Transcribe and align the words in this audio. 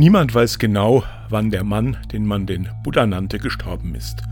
Niemand 0.00 0.32
weiß 0.32 0.60
genau, 0.60 1.02
wann 1.28 1.50
der 1.50 1.64
Mann, 1.64 1.96
den 2.12 2.24
man 2.24 2.46
den 2.46 2.68
Buddha 2.84 3.04
nannte, 3.04 3.40
gestorben 3.40 3.96
ist. 3.96 4.22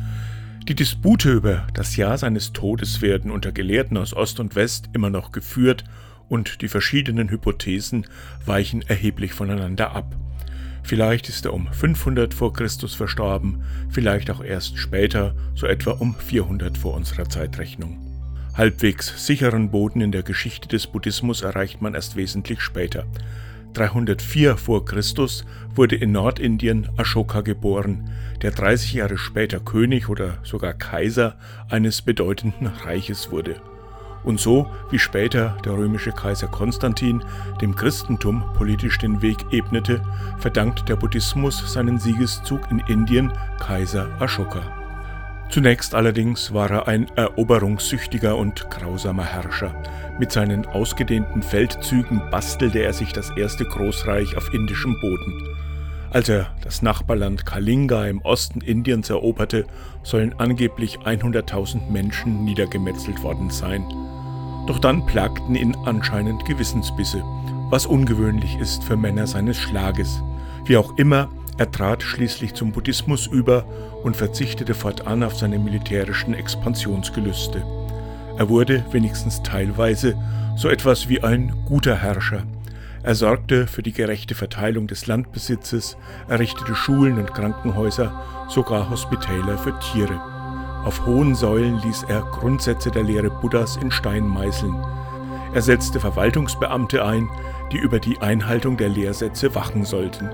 Die 0.68 0.76
Dispute 0.76 1.32
über 1.32 1.66
das 1.74 1.96
Jahr 1.96 2.16
seines 2.18 2.52
Todes 2.52 3.02
werden 3.02 3.32
unter 3.32 3.50
Gelehrten 3.50 3.96
aus 3.96 4.14
Ost 4.14 4.38
und 4.38 4.54
West 4.54 4.90
immer 4.92 5.10
noch 5.10 5.32
geführt 5.32 5.82
und 6.28 6.62
die 6.62 6.68
verschiedenen 6.68 7.30
Hypothesen 7.30 8.06
weichen 8.44 8.82
erheblich 8.82 9.32
voneinander 9.32 9.90
ab. 9.90 10.14
Vielleicht 10.84 11.28
ist 11.28 11.44
er 11.46 11.52
um 11.52 11.66
500 11.66 12.32
vor 12.32 12.52
Christus 12.52 12.94
verstorben, 12.94 13.64
vielleicht 13.90 14.30
auch 14.30 14.44
erst 14.44 14.78
später, 14.78 15.34
so 15.56 15.66
etwa 15.66 15.90
um 15.90 16.14
400 16.14 16.78
vor 16.78 16.94
unserer 16.94 17.28
Zeitrechnung. 17.28 17.98
Halbwegs 18.54 19.26
sicheren 19.26 19.72
Boden 19.72 20.00
in 20.00 20.12
der 20.12 20.22
Geschichte 20.22 20.68
des 20.68 20.86
Buddhismus 20.86 21.42
erreicht 21.42 21.82
man 21.82 21.94
erst 21.94 22.14
wesentlich 22.14 22.60
später. 22.60 23.04
304 23.76 24.56
vor 24.56 24.84
Christus 24.84 25.44
wurde 25.74 25.96
in 25.96 26.12
Nordindien 26.12 26.88
Ashoka 26.96 27.42
geboren, 27.42 28.10
der 28.40 28.50
30 28.50 28.94
Jahre 28.94 29.18
später 29.18 29.60
König 29.60 30.08
oder 30.08 30.38
sogar 30.42 30.72
Kaiser 30.72 31.36
eines 31.68 32.00
bedeutenden 32.00 32.66
Reiches 32.66 33.30
wurde 33.30 33.60
und 34.26 34.40
so 34.40 34.66
wie 34.90 34.98
später 34.98 35.56
der 35.64 35.72
römische 35.72 36.10
Kaiser 36.10 36.48
Konstantin 36.48 37.22
dem 37.62 37.74
Christentum 37.74 38.44
politisch 38.54 38.98
den 38.98 39.22
Weg 39.22 39.38
ebnete, 39.52 40.02
verdankt 40.38 40.88
der 40.88 40.96
Buddhismus 40.96 41.72
seinen 41.72 41.98
Siegeszug 41.98 42.60
in 42.70 42.80
Indien 42.88 43.32
Kaiser 43.60 44.08
Ashoka. 44.18 44.85
Zunächst 45.48 45.94
allerdings 45.94 46.52
war 46.52 46.70
er 46.70 46.88
ein 46.88 47.06
eroberungssüchtiger 47.16 48.36
und 48.36 48.68
grausamer 48.70 49.24
Herrscher. 49.24 49.74
Mit 50.18 50.32
seinen 50.32 50.66
ausgedehnten 50.66 51.42
Feldzügen 51.42 52.20
bastelte 52.30 52.80
er 52.80 52.92
sich 52.92 53.12
das 53.12 53.30
erste 53.36 53.64
Großreich 53.64 54.36
auf 54.36 54.52
indischem 54.52 54.98
Boden. 55.00 55.56
Als 56.10 56.28
er 56.28 56.48
das 56.62 56.82
Nachbarland 56.82 57.46
Kalinga 57.46 58.06
im 58.06 58.20
Osten 58.22 58.60
Indiens 58.60 59.10
eroberte, 59.10 59.66
sollen 60.02 60.34
angeblich 60.38 60.98
100.000 61.00 61.90
Menschen 61.90 62.44
niedergemetzelt 62.44 63.22
worden 63.22 63.50
sein. 63.50 63.84
Doch 64.66 64.78
dann 64.78 65.06
plagten 65.06 65.54
ihn 65.54 65.76
anscheinend 65.84 66.44
Gewissensbisse, 66.44 67.22
was 67.70 67.86
ungewöhnlich 67.86 68.58
ist 68.58 68.82
für 68.82 68.96
Männer 68.96 69.26
seines 69.26 69.58
Schlages. 69.58 70.22
Wie 70.64 70.76
auch 70.76 70.96
immer, 70.96 71.28
er 71.58 71.70
trat 71.70 72.02
schließlich 72.02 72.54
zum 72.54 72.72
Buddhismus 72.72 73.26
über 73.26 73.64
und 74.02 74.16
verzichtete 74.16 74.74
fortan 74.74 75.22
auf 75.22 75.36
seine 75.36 75.58
militärischen 75.58 76.34
Expansionsgelüste. 76.34 77.64
Er 78.36 78.48
wurde, 78.48 78.84
wenigstens 78.90 79.42
teilweise, 79.42 80.16
so 80.56 80.68
etwas 80.68 81.08
wie 81.08 81.22
ein 81.22 81.54
guter 81.66 81.96
Herrscher. 81.96 82.42
Er 83.02 83.14
sorgte 83.14 83.66
für 83.66 83.82
die 83.82 83.92
gerechte 83.92 84.34
Verteilung 84.34 84.86
des 84.86 85.06
Landbesitzes, 85.06 85.96
errichtete 86.28 86.74
Schulen 86.74 87.18
und 87.18 87.32
Krankenhäuser, 87.32 88.46
sogar 88.48 88.90
Hospitäler 88.90 89.56
für 89.56 89.78
Tiere. 89.78 90.20
Auf 90.84 91.06
hohen 91.06 91.34
Säulen 91.34 91.80
ließ 91.82 92.04
er 92.08 92.22
Grundsätze 92.22 92.90
der 92.90 93.02
Lehre 93.04 93.30
Buddhas 93.30 93.76
in 93.76 93.90
Stein 93.90 94.26
meißeln. 94.26 94.76
Er 95.54 95.62
setzte 95.62 96.00
Verwaltungsbeamte 96.00 97.04
ein, 97.04 97.28
die 97.72 97.78
über 97.78 97.98
die 97.98 98.18
Einhaltung 98.20 98.76
der 98.76 98.88
Lehrsätze 98.88 99.54
wachen 99.54 99.84
sollten. 99.84 100.28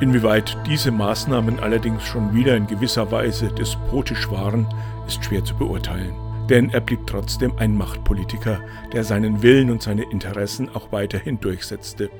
Inwieweit 0.00 0.56
diese 0.64 0.92
Maßnahmen 0.92 1.58
allerdings 1.58 2.04
schon 2.04 2.32
wieder 2.32 2.56
in 2.56 2.68
gewisser 2.68 3.10
Weise 3.10 3.48
despotisch 3.48 4.30
waren, 4.30 4.66
ist 5.08 5.24
schwer 5.24 5.44
zu 5.44 5.56
beurteilen. 5.56 6.14
Denn 6.48 6.70
er 6.70 6.80
blieb 6.80 7.06
trotzdem 7.06 7.52
ein 7.58 7.76
Machtpolitiker, 7.76 8.60
der 8.92 9.02
seinen 9.02 9.42
Willen 9.42 9.70
und 9.70 9.82
seine 9.82 10.08
Interessen 10.10 10.68
auch 10.74 10.92
weiterhin 10.92 11.40
durchsetzte. 11.40 12.10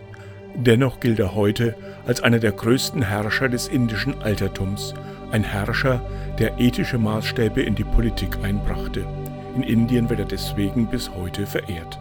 Dennoch 0.56 0.98
gilt 0.98 1.20
er 1.20 1.36
heute 1.36 1.76
als 2.04 2.20
einer 2.20 2.40
der 2.40 2.52
größten 2.52 3.02
Herrscher 3.02 3.48
des 3.48 3.68
indischen 3.68 4.20
Altertums, 4.22 4.94
ein 5.30 5.44
Herrscher, 5.44 6.00
der 6.38 6.58
ethische 6.58 6.98
Maßstäbe 6.98 7.62
in 7.62 7.76
die 7.76 7.84
Politik 7.84 8.38
einbrachte. 8.42 9.06
In 9.54 9.62
Indien 9.62 10.10
wird 10.10 10.18
er 10.18 10.26
deswegen 10.26 10.88
bis 10.88 11.10
heute 11.10 11.46
verehrt. 11.46 12.00